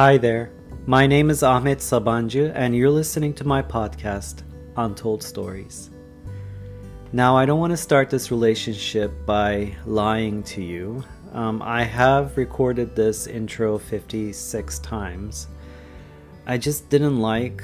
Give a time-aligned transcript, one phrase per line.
[0.00, 0.50] Hi there.
[0.86, 4.44] My name is Ahmet Sabancı, and you're listening to my podcast,
[4.78, 5.90] Untold Stories.
[7.12, 11.04] Now, I don't want to start this relationship by lying to you.
[11.34, 15.48] Um, I have recorded this intro 56 times.
[16.46, 17.62] I just didn't like,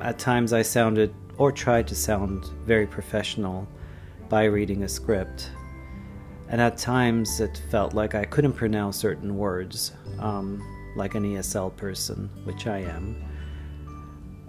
[0.00, 3.68] at times, I sounded or tried to sound very professional
[4.28, 5.50] by reading a script.
[6.48, 9.92] And at times, it felt like I couldn't pronounce certain words.
[10.18, 10.60] Um,
[10.96, 13.16] like an ESL person, which I am.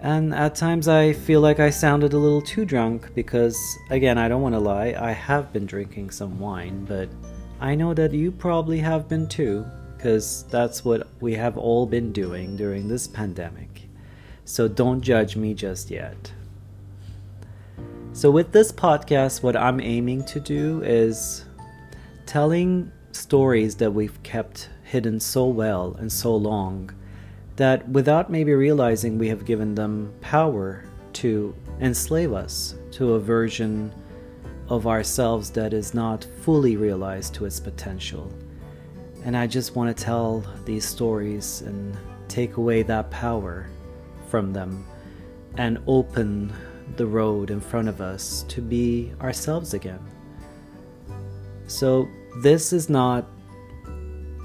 [0.00, 3.58] And at times I feel like I sounded a little too drunk because,
[3.90, 7.08] again, I don't want to lie, I have been drinking some wine, but
[7.60, 9.64] I know that you probably have been too,
[9.96, 13.88] because that's what we have all been doing during this pandemic.
[14.44, 16.32] So don't judge me just yet.
[18.12, 21.46] So, with this podcast, what I'm aiming to do is
[22.26, 26.88] telling stories that we've kept hidden so well and so long
[27.56, 33.92] that without maybe realizing we have given them power to enslave us to a version
[34.68, 38.32] of ourselves that is not fully realized to its potential.
[39.24, 41.96] And I just want to tell these stories and
[42.28, 43.66] take away that power
[44.28, 44.86] from them
[45.58, 46.52] and open
[46.94, 50.06] the road in front of us to be ourselves again.
[51.66, 52.08] So,
[52.42, 53.33] this is not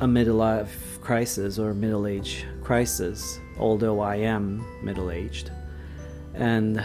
[0.01, 5.51] a midlife crisis or middle age crisis, although I am middle aged.
[6.33, 6.83] And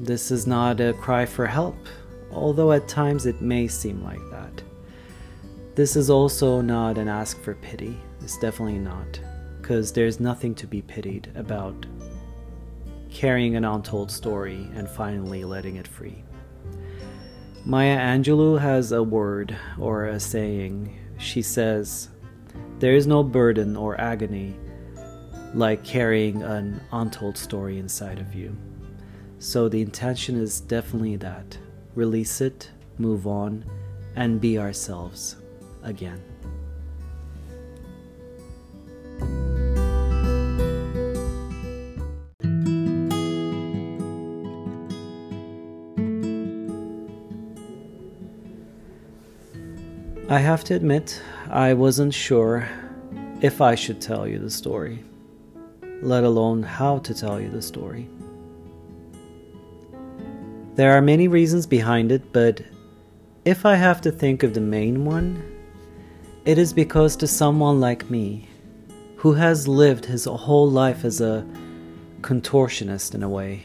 [0.00, 1.76] this is not a cry for help,
[2.30, 4.62] although at times it may seem like that.
[5.74, 7.96] This is also not an ask for pity.
[8.20, 9.18] It's definitely not,
[9.60, 11.86] because there's nothing to be pitied about
[13.10, 16.22] carrying an untold story and finally letting it free.
[17.64, 20.98] Maya Angelou has a word or a saying.
[21.18, 22.08] She says,
[22.82, 24.56] there is no burden or agony
[25.54, 28.56] like carrying an untold story inside of you.
[29.38, 31.56] So the intention is definitely that
[31.94, 33.64] release it, move on,
[34.16, 35.36] and be ourselves
[35.84, 36.31] again.
[50.32, 51.20] I have to admit,
[51.50, 52.66] I wasn't sure
[53.42, 55.04] if I should tell you the story,
[56.00, 58.08] let alone how to tell you the story.
[60.74, 62.62] There are many reasons behind it, but
[63.44, 65.44] if I have to think of the main one,
[66.46, 68.48] it is because to someone like me,
[69.16, 71.46] who has lived his whole life as a
[72.22, 73.64] contortionist in a way,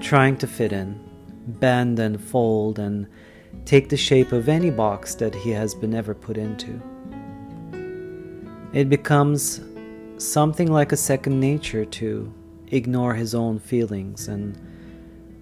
[0.00, 0.98] trying to fit in,
[1.46, 3.06] bend and fold and
[3.64, 6.80] take the shape of any box that he has been ever put into.
[8.72, 9.60] It becomes
[10.18, 12.32] something like a second nature to
[12.68, 14.58] ignore his own feelings and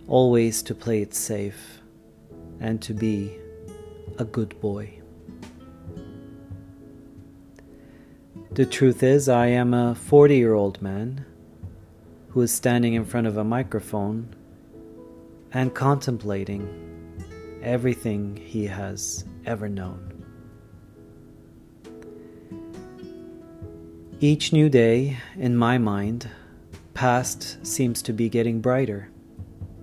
[0.07, 1.81] always to play it safe
[2.61, 3.37] and to be
[4.19, 5.01] a good boy.
[8.53, 11.25] The truth is, I am a 40 year old man
[12.29, 14.35] who is standing in front of a microphone
[15.53, 16.69] and contemplating
[17.65, 20.11] everything he has ever known.
[24.21, 26.29] Each new day, in my mind,
[26.95, 29.11] past seems to be getting brighter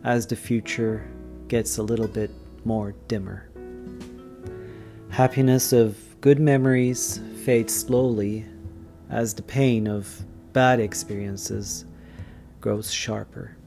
[0.04, 1.08] as the future
[1.48, 2.32] gets a little bit
[2.64, 3.50] more dimmer.
[5.10, 8.46] Happiness of good memories fades slowly
[9.10, 11.86] as the pain of bad experiences
[12.62, 13.58] grows sharper.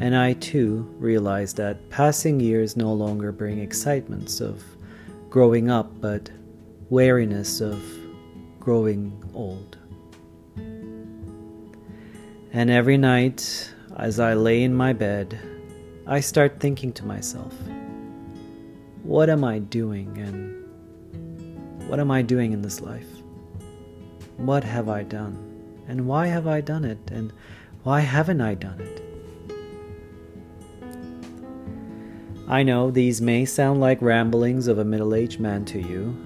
[0.00, 4.64] And I too realize that passing years no longer bring excitements of
[5.28, 6.30] growing up, but
[6.88, 7.82] wariness of
[8.58, 9.76] growing old.
[12.52, 15.38] And every night, as I lay in my bed,
[16.06, 17.54] I start thinking to myself,
[19.02, 23.06] what am I doing and what am I doing in this life?
[24.38, 25.36] What have I done?
[25.88, 27.10] And why have I done it?
[27.10, 27.34] And
[27.82, 29.09] why haven't I done it?
[32.50, 36.16] I know these may sound like ramblings of a middle aged man to you,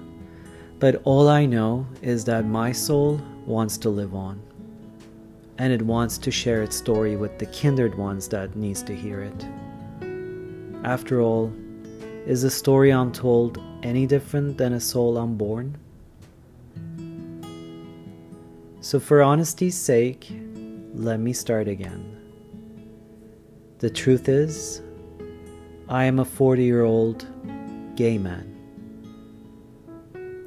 [0.79, 4.41] but all I know is that my soul wants to live on,
[5.59, 9.21] and it wants to share its story with the kindred ones that needs to hear
[9.21, 9.45] it.
[10.83, 11.53] After all,
[12.25, 15.77] is a story untold any different than a soul unborn?
[18.81, 20.27] So, for honesty's sake,
[20.95, 22.17] let me start again.
[23.77, 24.81] The truth is,
[25.87, 27.27] I am a 40 year old
[27.95, 28.51] gay man.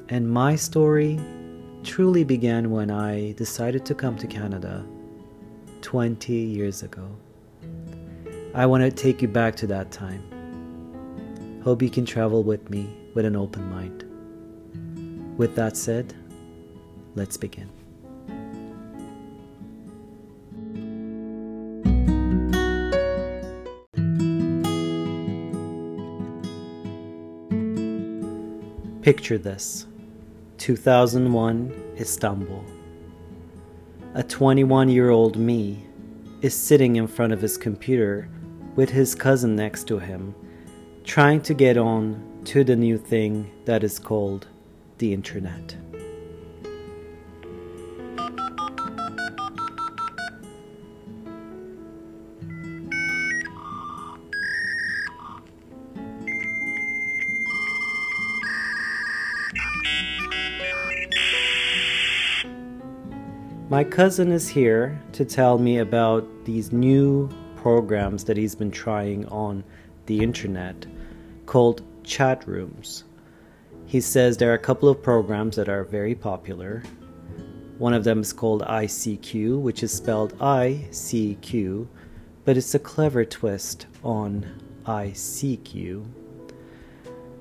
[0.09, 1.17] And my story
[1.83, 4.85] truly began when I decided to come to Canada
[5.81, 7.07] 20 years ago.
[8.53, 10.23] I want to take you back to that time.
[11.63, 14.03] Hope you can travel with me with an open mind.
[15.37, 16.13] With that said,
[17.15, 17.78] let's begin.
[29.01, 29.85] Picture this
[30.57, 32.65] 2001 Istanbul.
[34.13, 35.85] A 21 year old me
[36.41, 38.27] is sitting in front of his computer
[38.75, 40.35] with his cousin next to him,
[41.05, 44.47] trying to get on to the new thing that is called
[44.97, 45.77] the internet.
[63.69, 69.27] My cousin is here to tell me about these new programs that he's been trying
[69.27, 69.63] on
[70.07, 70.87] the internet
[71.45, 73.03] called chat rooms.
[73.85, 76.81] He says there are a couple of programs that are very popular.
[77.77, 81.87] One of them is called ICQ, which is spelled ICQ,
[82.45, 84.47] but it's a clever twist on
[84.85, 86.05] ICQ.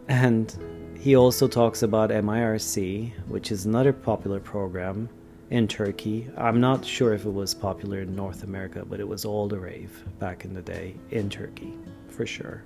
[0.08, 0.54] And
[0.98, 5.08] he also talks about MIRC, which is another popular program
[5.50, 6.28] in Turkey.
[6.36, 9.58] I'm not sure if it was popular in North America, but it was all the
[9.58, 11.72] rave back in the day in Turkey,
[12.10, 12.62] for sure.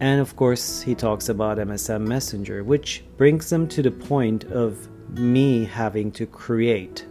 [0.00, 4.88] And of course, he talks about MSN Messenger, which brings them to the point of
[5.10, 7.04] me having to create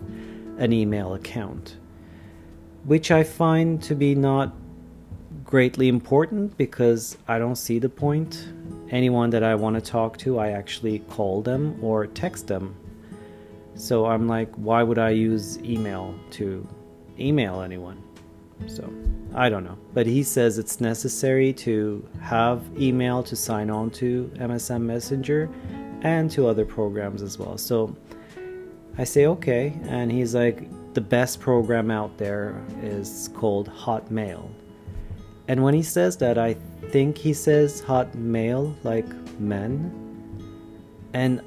[0.58, 1.76] an email account,
[2.86, 4.56] which I find to be not
[5.44, 8.48] greatly important because I don't see the point.
[8.90, 12.76] Anyone that I want to talk to, I actually call them or text them
[13.78, 16.68] so I'm like, why would I use email to
[17.20, 18.02] email anyone?
[18.66, 18.92] So
[19.36, 19.78] I don't know.
[19.94, 25.50] But he says it's necessary to have email to sign on to MSN Messenger
[26.02, 27.58] and to other programs as well.
[27.58, 27.96] So
[28.98, 29.80] I say, okay.
[29.84, 34.50] And he's like, the best program out there is called Hotmail.
[35.48, 36.56] And when he says that, I
[36.90, 39.08] think he says hot male, like
[39.40, 39.92] men.
[41.14, 41.42] And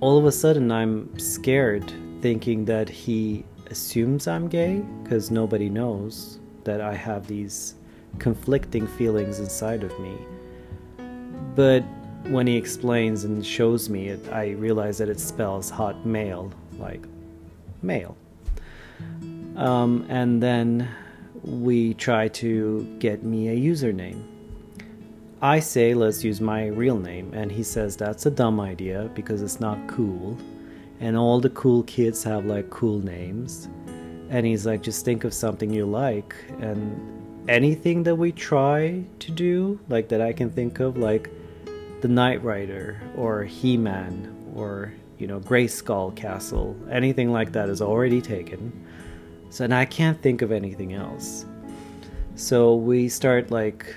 [0.00, 6.38] all of a sudden I'm scared thinking that he assumes I'm gay because nobody knows
[6.64, 7.74] that I have these
[8.18, 10.16] conflicting feelings inside of me.
[11.54, 11.82] But
[12.26, 17.04] when he explains and shows me it, I realize that it spells hot male, like
[17.82, 18.16] male.
[19.56, 20.88] Um, and then
[21.42, 24.31] we try to get me a username.
[25.42, 29.42] I say, let's use my real name, and he says that's a dumb idea because
[29.42, 30.38] it's not cool.
[31.00, 33.68] And all the cool kids have like cool names.
[34.30, 36.36] And he's like, just think of something you like.
[36.60, 41.28] And anything that we try to do, like that I can think of, like
[42.02, 47.82] the Knight Rider or He Man or, you know, Grayskull Castle, anything like that is
[47.82, 48.72] already taken.
[49.50, 51.46] So, and I can't think of anything else.
[52.36, 53.96] So we start like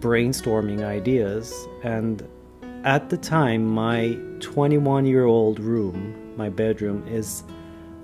[0.00, 1.66] brainstorming ideas.
[1.82, 2.26] And
[2.84, 7.42] at the time, my 21 year old room, my bedroom, is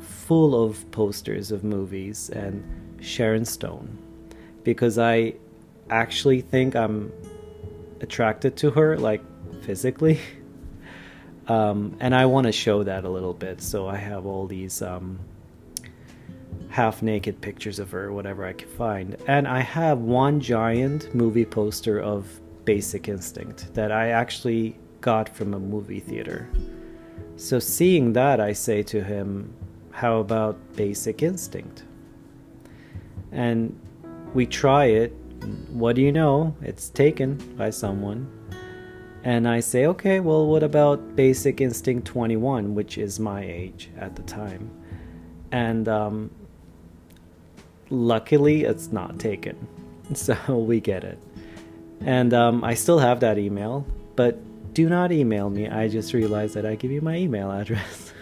[0.00, 2.64] full of posters of movies and
[3.00, 3.98] Sharon Stone
[4.62, 5.34] because I
[5.90, 7.12] actually think I'm
[8.00, 9.22] attracted to her, like
[9.62, 10.20] physically.
[11.46, 13.60] Um, and I want to show that a little bit.
[13.60, 15.18] So I have all these um,
[16.74, 19.16] half naked pictures of her, whatever I could find.
[19.28, 22.26] And I have one giant movie poster of
[22.64, 26.48] Basic Instinct that I actually got from a movie theater.
[27.36, 29.54] So, seeing that, I say to him,
[29.92, 31.84] How about Basic Instinct?
[33.30, 33.78] And
[34.34, 35.12] we try it.
[35.70, 36.56] What do you know?
[36.60, 38.28] It's taken by someone.
[39.22, 44.16] And I say, okay, well, what about Basic Instinct 21, which is my age at
[44.16, 44.70] the time?
[45.52, 46.30] And um,
[47.90, 49.56] luckily it's not taken.
[50.12, 51.18] So we get it.
[52.02, 53.86] And um, i still have that email
[54.16, 54.38] but
[54.74, 55.68] do not email me.
[55.68, 58.12] I just realized that i give you my email address.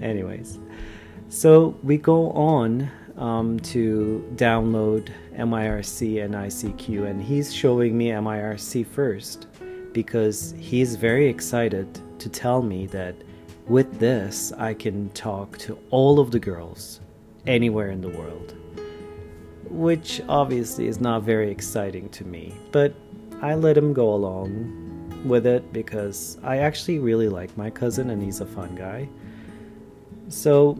[0.00, 0.58] Anyways.
[1.28, 8.86] So we go on um, to download mirc and icq and he's showing me mirc
[8.86, 9.46] first
[9.92, 13.14] because he's very excited to tell me that
[13.66, 17.00] with this i can talk to all of the girls
[17.46, 18.54] anywhere in the world.
[19.70, 22.94] Which obviously is not very exciting to me, but
[23.40, 28.22] I let him go along with it because I actually really like my cousin and
[28.22, 29.08] he's a fun guy.
[30.28, 30.78] So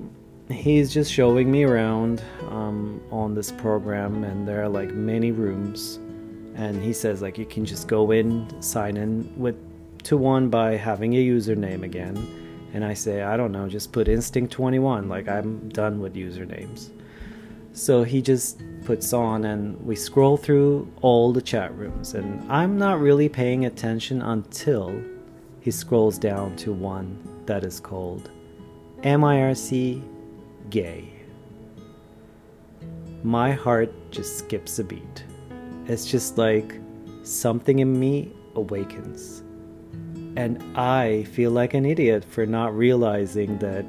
[0.51, 5.97] he's just showing me around um, on this program, and there are like many rooms.
[6.55, 9.57] And he says like you can just go in, sign in with
[10.05, 12.42] to one by having a username again.
[12.73, 15.09] And I say I don't know, just put Instinct 21.
[15.09, 16.91] Like I'm done with usernames.
[17.75, 22.15] So he just puts on, and we scroll through all the chat rooms.
[22.15, 25.03] And I'm not really paying attention until
[25.61, 28.31] he scrolls down to one that is called
[29.03, 30.03] MIRC
[30.71, 31.09] Gay.
[33.23, 35.25] My heart just skips a beat.
[35.87, 36.79] It's just like
[37.23, 39.45] something in me awakens.
[40.37, 43.85] And I feel like an idiot for not realizing that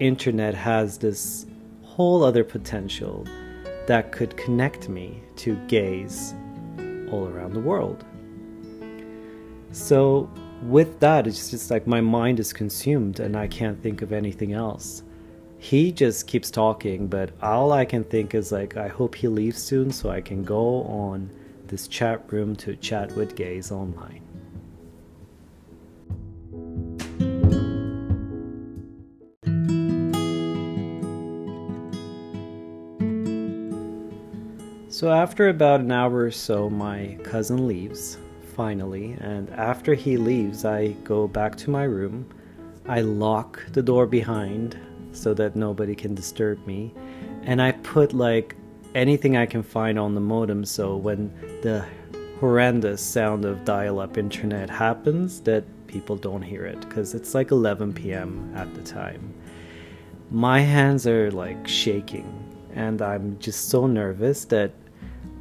[0.00, 1.46] internet has this
[1.82, 3.24] whole other potential
[3.86, 6.34] that could connect me to gays
[7.10, 8.04] all around the world.
[9.70, 10.28] So,
[10.62, 14.52] with that, it's just like my mind is consumed and I can't think of anything
[14.52, 15.02] else.
[15.58, 19.62] He just keeps talking, but all I can think is like, I hope he leaves
[19.62, 21.30] soon so I can go on
[21.66, 24.25] this chat room to chat with gays online.
[35.06, 38.18] So, after about an hour or so, my cousin leaves,
[38.56, 42.28] finally, and after he leaves, I go back to my room.
[42.88, 44.76] I lock the door behind
[45.12, 46.92] so that nobody can disturb me,
[47.44, 48.56] and I put like
[48.96, 51.32] anything I can find on the modem so when
[51.62, 51.86] the
[52.40, 57.52] horrendous sound of dial up internet happens, that people don't hear it because it's like
[57.52, 58.52] 11 p.m.
[58.56, 59.32] at the time.
[60.32, 62.26] My hands are like shaking,
[62.74, 64.72] and I'm just so nervous that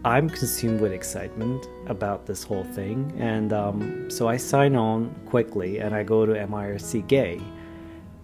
[0.05, 5.79] I'm consumed with excitement about this whole thing, and um, so I sign on quickly
[5.79, 7.41] and I go to MIRC Gay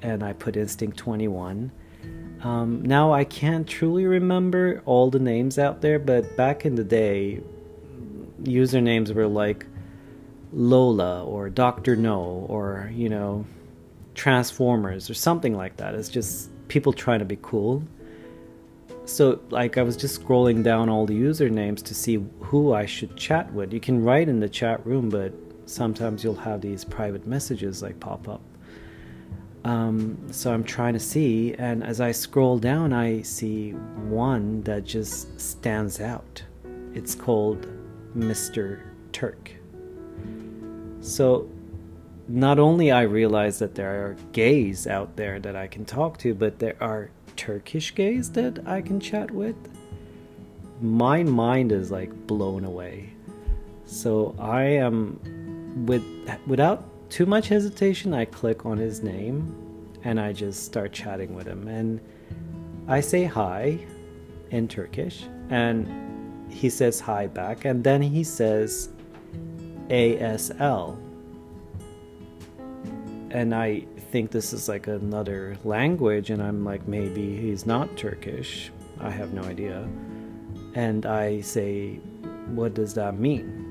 [0.03, 1.71] and I put Instinct 21.
[2.43, 6.83] Um, now I can't truly remember all the names out there, but back in the
[6.83, 7.41] day,
[8.43, 9.65] usernames were like
[10.53, 11.95] Lola or Dr.
[11.95, 13.43] No or, you know,
[14.13, 15.95] Transformers or something like that.
[15.95, 17.83] It's just people trying to be cool
[19.05, 23.15] so like i was just scrolling down all the usernames to see who i should
[23.15, 23.73] chat with.
[23.73, 25.33] You can write in the chat room but
[25.65, 28.41] sometimes you'll have these private messages like pop up.
[29.63, 34.83] Um, so i'm trying to see and as i scroll down i see one that
[34.83, 36.43] just stands out.
[36.93, 37.67] It's called
[38.15, 38.81] mr
[39.11, 39.51] turk.
[40.99, 41.49] So
[42.27, 46.33] not only i realize that there are gays out there that i can talk to
[46.33, 47.09] but there are
[47.41, 49.55] Turkish gays that I can chat with,
[50.79, 53.13] my mind is like blown away.
[53.87, 55.19] So I am
[55.87, 56.03] with
[56.45, 59.55] without too much hesitation, I click on his name
[60.03, 61.67] and I just start chatting with him.
[61.67, 61.99] And
[62.87, 63.79] I say hi
[64.51, 68.89] in Turkish and he says hi back and then he says
[69.87, 70.95] ASL
[73.31, 78.69] and I think this is like another language, and I'm like, maybe he's not Turkish.
[78.99, 79.87] I have no idea.
[80.75, 81.95] And I say,
[82.47, 83.67] what does that mean?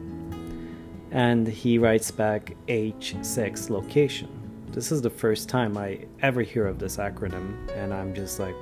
[1.10, 4.28] And he writes back age sex location.
[4.72, 8.54] This is the first time I ever hear of this acronym, and I'm just like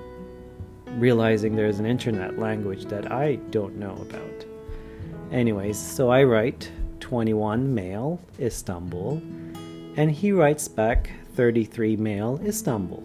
[0.97, 4.45] realizing there's an internet language that I don't know about.
[5.31, 9.23] Anyways, so I write 21 male, Istanbul,
[9.97, 13.01] and he writes back 33 male Istanbul.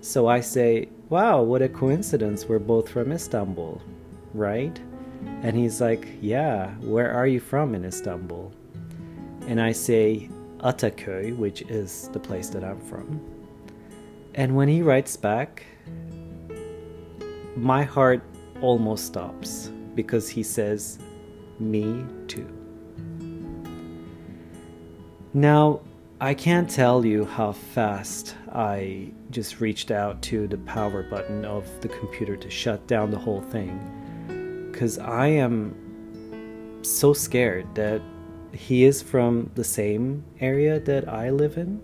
[0.00, 3.82] So I say, wow, what a coincidence, we're both from Istanbul,
[4.32, 4.80] right?
[5.42, 8.50] And he's like, yeah, where are you from in Istanbul?
[9.48, 10.30] And I say,
[10.60, 13.20] Ataköy, which is the place that I'm from.
[14.34, 15.62] And when he writes back,
[17.54, 18.22] my heart
[18.62, 20.98] almost stops because he says,
[21.60, 22.48] Me too.
[25.34, 25.82] Now,
[26.24, 31.68] I can't tell you how fast I just reached out to the power button of
[31.82, 34.70] the computer to shut down the whole thing.
[34.72, 38.00] Because I am so scared that
[38.52, 41.78] he is from the same area that I live in.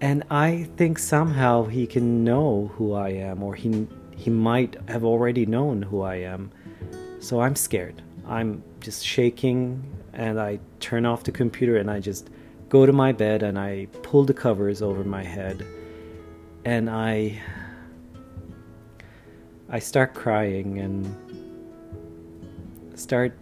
[0.00, 3.86] And I think somehow he can know who I am, or he,
[4.16, 6.50] he might have already known who I am.
[7.20, 8.00] So I'm scared.
[8.26, 9.84] I'm just shaking,
[10.14, 12.30] and I turn off the computer and I just
[12.68, 15.64] go to my bed and I pull the covers over my head
[16.64, 17.40] and I
[19.68, 21.06] I start crying and
[22.98, 23.36] start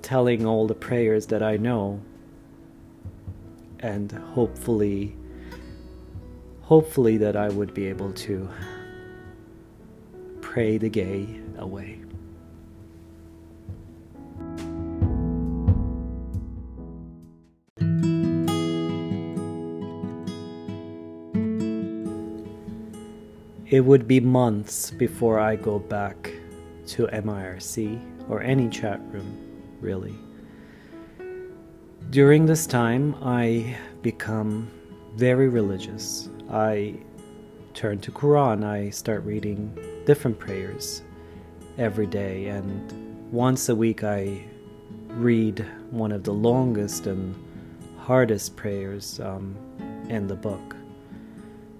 [0.00, 2.00] telling all the prayers that I know
[3.80, 5.16] and hopefully
[6.62, 8.48] hopefully that I would be able to
[10.40, 12.01] pray the gay away.
[23.72, 26.30] It would be months before I go back
[26.88, 29.34] to MIRC or any chat room,
[29.80, 30.14] really.
[32.10, 34.70] During this time, I become
[35.14, 36.28] very religious.
[36.50, 36.96] I
[37.72, 39.74] turn to Quran, I start reading
[40.04, 41.00] different prayers
[41.78, 44.44] every day and once a week I
[45.08, 47.34] read one of the longest and
[47.96, 49.56] hardest prayers um,
[50.10, 50.76] in the book.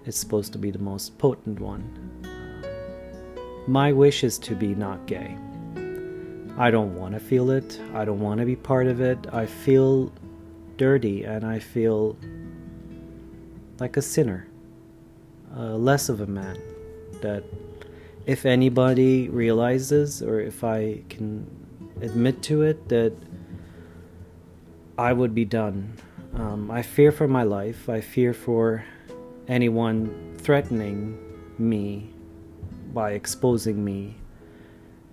[0.05, 1.85] It's supposed to be the most potent one.
[3.69, 5.37] My wish is to be not gay.
[6.59, 7.81] I don't want to feel it.
[7.95, 9.19] I don't want to be part of it.
[9.33, 10.13] I feel
[10.77, 12.17] dirty and I feel
[13.79, 14.49] like a sinner,
[15.57, 16.59] uh, less of a man.
[17.21, 17.45] That
[18.27, 21.47] if anybody realizes or if I can
[22.01, 23.13] admit to it, that
[24.99, 25.95] I would be done.
[26.35, 27.89] Um, I fear for my life.
[27.89, 28.85] I fear for
[29.53, 31.19] anyone threatening
[31.59, 32.09] me
[32.95, 34.17] by exposing me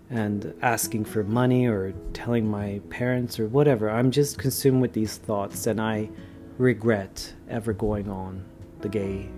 [0.09, 3.89] and asking for money or telling my parents or whatever.
[3.89, 6.09] I'm just consumed with these thoughts and I
[6.57, 8.45] regret ever going on
[8.79, 9.29] the gay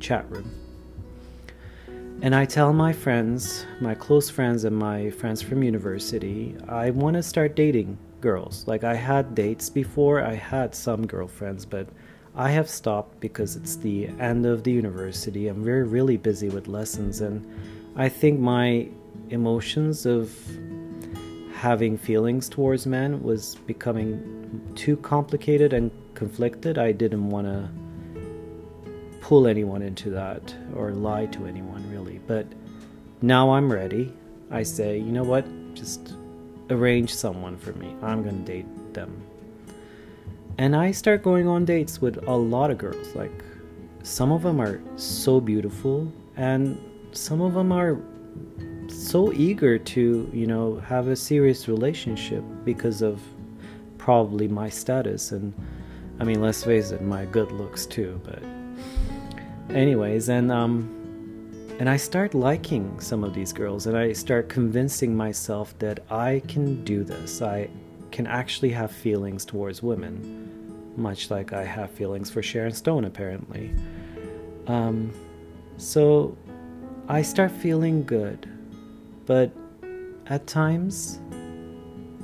[0.00, 0.50] chat room.
[2.22, 7.14] And I tell my friends, my close friends, and my friends from university, I want
[7.14, 8.64] to start dating girls.
[8.66, 11.86] Like, I had dates before, I had some girlfriends, but
[12.36, 15.48] I have stopped because it's the end of the university.
[15.48, 17.44] I'm very, really busy with lessons, and
[17.96, 18.88] I think my
[19.30, 20.38] emotions of
[21.54, 26.76] having feelings towards men was becoming too complicated and conflicted.
[26.76, 27.70] I didn't want to
[29.22, 32.20] pull anyone into that or lie to anyone really.
[32.26, 32.46] But
[33.22, 34.12] now I'm ready.
[34.50, 35.46] I say, you know what?
[35.74, 36.14] Just
[36.70, 37.96] arrange someone for me.
[38.02, 39.25] I'm going to date them.
[40.58, 43.14] And I start going on dates with a lot of girls.
[43.14, 43.44] Like,
[44.02, 46.78] some of them are so beautiful, and
[47.12, 48.00] some of them are
[48.88, 53.20] so eager to, you know, have a serious relationship because of
[53.98, 55.32] probably my status.
[55.32, 55.52] And
[56.20, 58.42] I mean, let's face it, my good looks too, but
[59.74, 60.92] anyways and um
[61.78, 66.40] and I start liking some of these girls and I start convincing myself that I
[66.48, 67.42] can do this.
[67.42, 67.68] I
[68.10, 73.74] can actually have feelings towards women, much like I have feelings for Sharon Stone, apparently.
[74.66, 75.12] Um,
[75.76, 76.36] so
[77.08, 78.48] I start feeling good,
[79.26, 79.50] but
[80.26, 81.20] at times,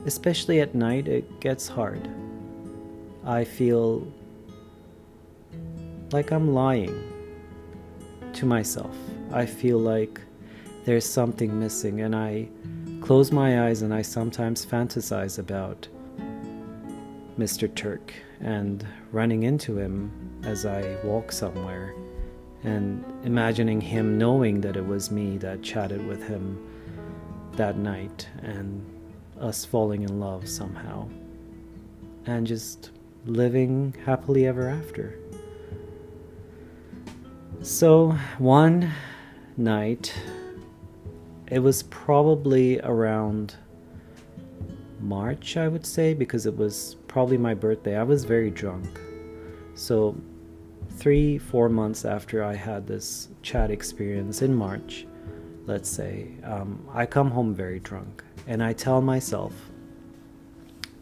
[0.06, 2.08] especially at night, it gets hard.
[3.24, 4.06] I feel
[6.10, 7.12] like I'm lying
[8.32, 8.96] to myself.
[9.32, 10.20] I feel like
[10.84, 12.48] there's something missing, and I
[13.02, 15.88] close my eyes and I sometimes fantasize about
[17.36, 17.72] Mr.
[17.74, 20.12] Turk and running into him
[20.44, 21.94] as I walk somewhere
[22.62, 26.64] and imagining him knowing that it was me that chatted with him
[27.56, 28.86] that night and
[29.40, 31.08] us falling in love somehow
[32.26, 32.92] and just
[33.26, 35.18] living happily ever after.
[37.62, 38.92] So, one
[39.56, 40.14] night,
[41.52, 43.56] it was probably around
[45.00, 47.94] March, I would say, because it was probably my birthday.
[47.94, 48.98] I was very drunk.
[49.74, 50.16] So,
[50.92, 55.06] three, four months after I had this chat experience in March,
[55.66, 59.52] let's say, um, I come home very drunk and I tell myself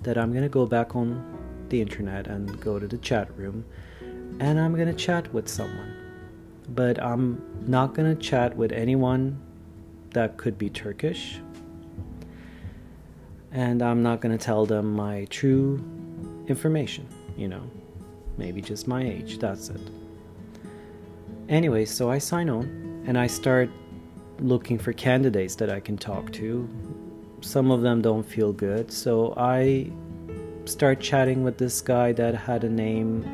[0.02, 3.64] that I'm going to go back on the internet and go to the chat room
[4.40, 5.94] and I'm going to chat with someone
[6.74, 9.40] but I'm not gonna chat with anyone
[10.12, 11.40] that could be Turkish.
[13.52, 15.82] And I'm not gonna tell them my true
[16.46, 17.62] information, you know,
[18.36, 19.80] maybe just my age, that's it.
[21.48, 23.70] Anyway, so I sign on and I start
[24.38, 26.68] looking for candidates that I can talk to.
[27.40, 29.90] Some of them don't feel good, so I
[30.64, 33.24] start chatting with this guy that had a name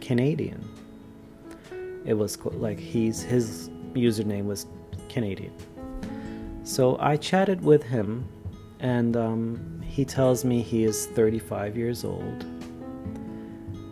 [0.00, 0.62] Canadian
[2.04, 4.66] it was like he's his username was
[5.12, 5.52] Canadian.
[6.64, 8.26] So I chatted with him,
[8.80, 12.44] and um, he tells me he is 35 years old,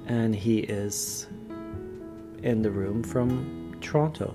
[0.06, 1.26] and he is
[2.42, 4.34] in the room from Toronto.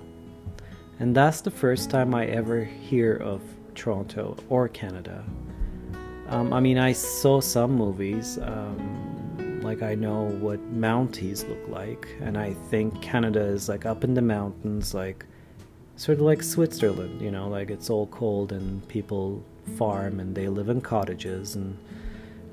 [0.98, 3.42] And that's the first time I ever hear of
[3.74, 5.24] Toronto or Canada.
[6.28, 8.38] Um, I mean, I saw some movies.
[8.38, 9.06] Um,
[9.66, 14.14] Like I know what Mounties look like, and I think Canada is like up in
[14.14, 15.26] the mountains, like
[15.96, 19.42] sort of like Switzerland, you know, like it's all cold and people
[19.76, 21.76] farm and they live in cottages and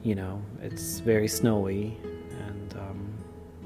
[0.02, 1.96] you know it's very snowy
[2.48, 3.14] and um,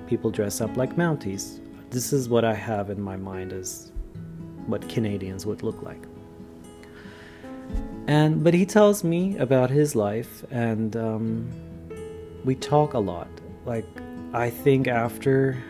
[0.07, 1.59] people dress up like Mounties.
[1.89, 3.91] This is what I have in my mind as
[4.65, 6.03] what Canadians would look like.
[8.07, 11.49] And but he tells me about his life, and um,
[12.45, 13.27] we talk a lot.
[13.65, 13.85] Like
[14.33, 15.61] I think after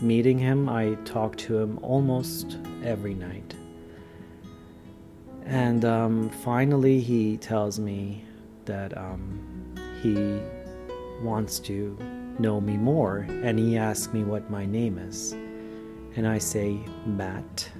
[0.00, 3.54] meeting him, I talk to him almost every night.
[5.44, 8.24] And um, finally, he tells me
[8.64, 10.40] that um, he
[11.24, 11.96] wants to
[12.38, 15.32] know me more, and he asks me what my name is.
[16.16, 17.70] And I say, Matt.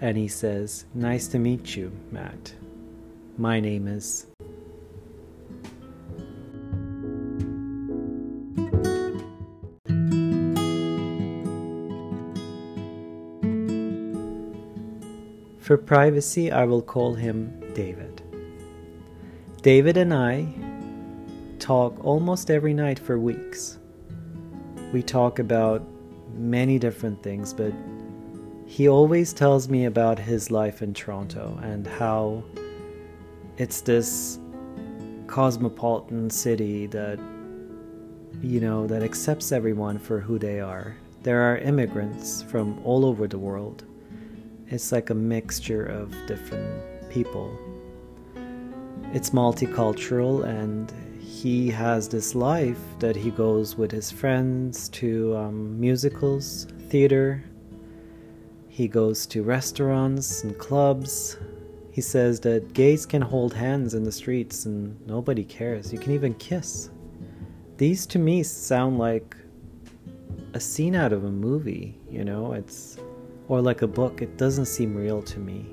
[0.00, 2.54] And he says, Nice to meet you, Matt.
[3.36, 4.26] My name is.
[15.62, 18.20] For privacy, I will call him David.
[19.62, 20.48] David and I
[21.60, 23.78] talk almost every night for weeks.
[24.92, 25.86] We talk about
[26.34, 27.72] many different things, but
[28.66, 32.42] he always tells me about his life in Toronto and how
[33.56, 34.40] it's this
[35.28, 37.20] cosmopolitan city that
[38.40, 40.96] you know that accepts everyone for who they are.
[41.22, 43.84] There are immigrants from all over the world.
[44.72, 47.54] It's like a mixture of different people.
[49.12, 55.78] It's multicultural and he has this life that he goes with his friends to um,
[55.78, 57.44] musicals, theater.
[58.68, 61.36] He goes to restaurants and clubs.
[61.90, 65.92] He says that gays can hold hands in the streets and nobody cares.
[65.92, 66.88] You can even kiss.
[67.76, 69.36] These to me sound like
[70.54, 72.54] a scene out of a movie, you know?
[72.54, 72.96] It's
[73.48, 74.22] or like a book.
[74.22, 75.66] It doesn't seem real to me.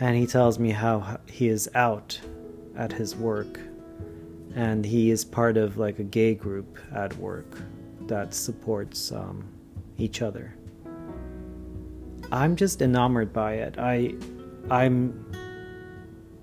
[0.00, 2.20] And he tells me how he is out
[2.76, 3.60] at his work
[4.56, 7.62] and he is part of like a gay group at work
[8.06, 9.44] that supports um,
[9.98, 10.54] each other.
[12.32, 13.78] I'm just enamored by it.
[13.78, 14.14] I,
[14.70, 15.30] I'm,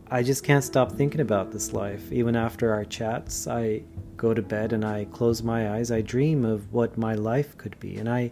[0.09, 2.11] I just can't stop thinking about this life.
[2.11, 3.81] Even after our chats, I
[4.15, 5.91] go to bed and I close my eyes.
[5.91, 8.31] I dream of what my life could be, and I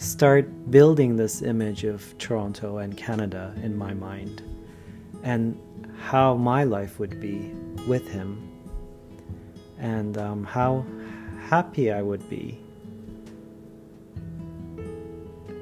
[0.00, 4.42] start building this image of Toronto and Canada in my mind,
[5.22, 5.60] and
[5.98, 7.52] how my life would be
[7.86, 8.50] with him
[9.78, 10.86] and um, how
[11.42, 12.58] happy I would be.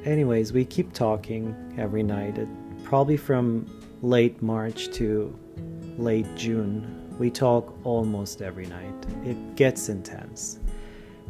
[0.04, 2.38] Anyways, we keep talking every night.
[2.38, 2.48] It,
[2.84, 3.66] probably from
[4.02, 5.36] late March to
[5.96, 7.12] late June.
[7.18, 8.94] We talk almost every night.
[9.24, 10.60] It gets intense.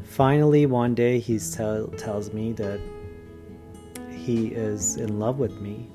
[0.02, 2.78] Finally, one day he tell, tells me that
[4.28, 5.86] he is in love with me.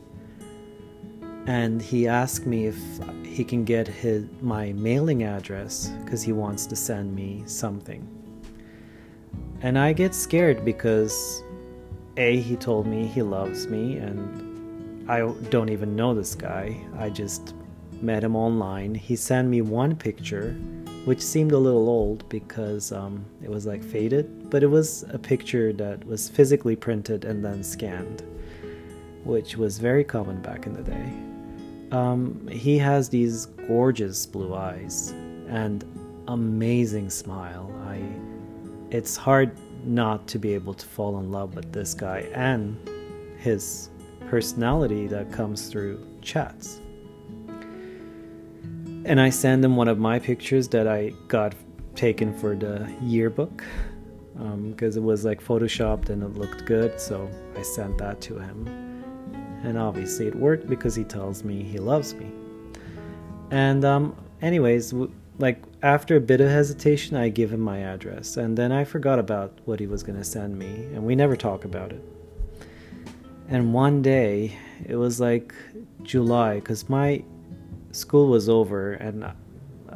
[1.46, 2.80] And he asked me if
[3.24, 8.02] he can get his my mailing address because he wants to send me something.
[9.62, 11.44] And I get scared because
[12.18, 15.20] A he told me he loves me and I
[15.52, 16.76] don't even know this guy.
[16.98, 17.54] I just
[18.02, 18.96] met him online.
[18.96, 20.56] He sent me one picture
[21.06, 25.20] which seemed a little old because um, it was like faded, but it was a
[25.20, 28.24] picture that was physically printed and then scanned,
[29.24, 31.14] which was very common back in the day.
[31.92, 35.12] Um, he has these gorgeous blue eyes
[35.50, 35.84] and
[36.28, 37.70] amazing smile.
[37.86, 38.02] I,
[38.90, 42.78] it's hard not to be able to fall in love with this guy and
[43.38, 43.90] his
[44.30, 46.80] personality that comes through chats.
[49.06, 51.56] And I send him one of my pictures that I got
[51.96, 53.64] taken for the yearbook
[54.34, 58.40] because um, it was like photoshopped and it looked good, so I sent that to
[58.40, 58.84] him
[59.64, 62.30] and obviously it worked because he tells me he loves me.
[63.50, 68.38] And um, anyways, w- like after a bit of hesitation, I give him my address,
[68.38, 71.66] and then I forgot about what he was gonna send me, and we never talk
[71.66, 72.04] about it.
[73.48, 75.54] And one day, it was like
[76.04, 77.24] July, because my
[77.94, 79.34] school was over, and uh,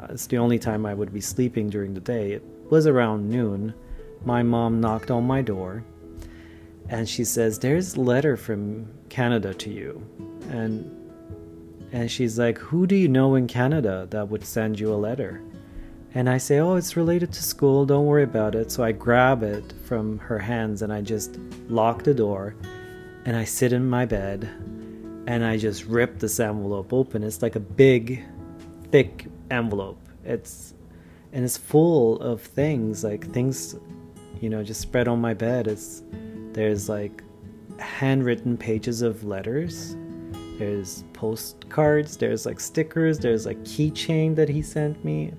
[0.10, 2.32] it's the only time I would be sleeping during the day.
[2.32, 3.74] It was around noon.
[4.24, 5.84] My mom knocked on my door
[6.90, 10.06] and she says there's a letter from canada to you.
[10.50, 10.94] And
[11.92, 15.42] and she's like who do you know in canada that would send you a letter?
[16.14, 17.86] And i say oh it's related to school.
[17.86, 18.72] Don't worry about it.
[18.72, 22.56] So i grab it from her hands and i just lock the door
[23.26, 24.50] and i sit in my bed
[25.28, 27.22] and i just rip this envelope open.
[27.22, 28.24] It's like a big
[28.92, 30.00] thick envelope.
[30.24, 30.74] It's
[31.34, 33.76] and it's full of things like things
[34.42, 35.68] you know just spread on my bed.
[35.68, 36.02] It's
[36.54, 37.24] there's like
[37.78, 39.96] handwritten pages of letters.
[40.58, 42.18] There's postcards.
[42.18, 43.20] There's like stickers.
[43.20, 45.34] There's like keychain that he sent me.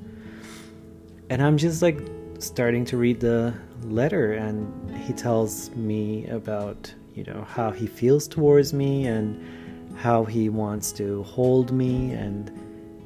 [1.30, 2.00] And i'm just like
[2.38, 8.26] starting to read the letter and he tells me about you know how he feels
[8.26, 9.57] towards me and
[9.98, 12.52] how he wants to hold me and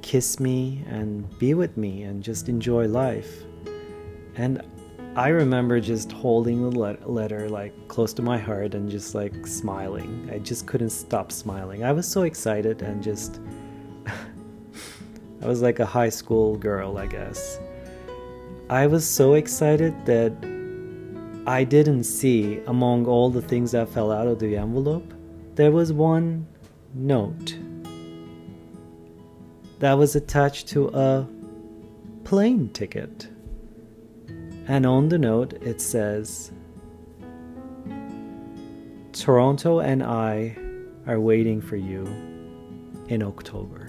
[0.02, 3.44] kiss me and be with me and just enjoy life.
[4.34, 4.62] And
[5.16, 10.30] I remember just holding the letter like close to my heart and just like smiling.
[10.32, 11.82] I just couldn't stop smiling.
[11.82, 13.40] I was so excited and just
[15.42, 17.58] I was like a high school girl, I guess.
[18.68, 20.32] I was so excited that
[21.46, 25.12] I didn't see among all the things that fell out of the envelope,
[25.56, 26.46] there was one
[26.94, 27.56] note
[29.78, 31.26] that was attached to a
[32.24, 33.28] plane ticket.
[34.68, 36.52] And on the note, it says
[39.12, 40.56] Toronto and I
[41.06, 42.04] are waiting for you
[43.08, 43.81] in October.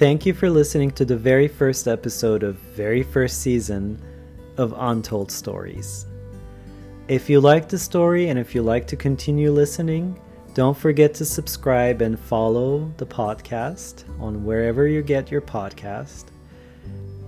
[0.00, 4.00] Thank you for listening to the very first episode of very first season
[4.56, 6.06] of Untold Stories.
[7.06, 10.18] If you like the story and if you like to continue listening,
[10.54, 16.28] don't forget to subscribe and follow the podcast on wherever you get your podcast.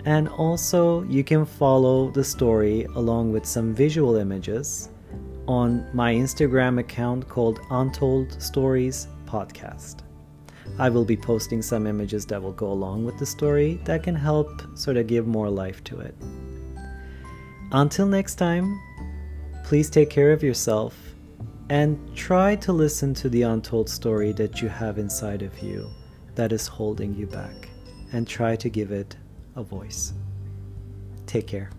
[0.06, 4.88] And also, you can follow the story along with some visual images
[5.46, 9.96] on my Instagram account called Untold Stories Podcast.
[10.78, 14.14] I will be posting some images that will go along with the story that can
[14.14, 16.14] help sort of give more life to it.
[17.72, 18.80] Until next time,
[19.64, 20.96] please take care of yourself
[21.70, 25.88] and try to listen to the untold story that you have inside of you
[26.34, 27.68] that is holding you back
[28.12, 29.16] and try to give it
[29.56, 30.12] a voice.
[31.26, 31.70] Take care.